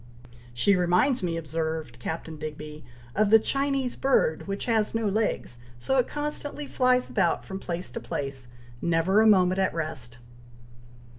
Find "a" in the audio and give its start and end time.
9.21-9.27